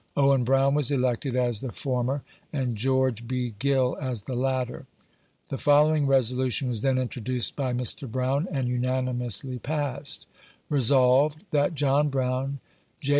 [0.17, 3.53] Owen Brown was eleeted a& the former, and George B.
[3.59, 4.87] Gill as the latter.
[5.49, 8.11] The following resolution was then introduced by Mr.
[8.11, 10.25] Brown, and unani mously passed:—
[10.69, 12.59] Resolved, That John Brown,
[12.99, 13.09] J.